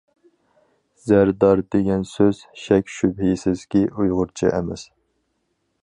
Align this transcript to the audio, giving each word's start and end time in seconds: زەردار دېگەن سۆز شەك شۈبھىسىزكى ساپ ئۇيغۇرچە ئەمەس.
زەردار 1.09 1.61
دېگەن 1.75 2.07
سۆز 2.13 2.41
شەك 2.63 2.91
شۈبھىسىزكى 2.95 3.85
ساپ 3.85 4.01
ئۇيغۇرچە 4.05 4.55
ئەمەس. 4.57 4.89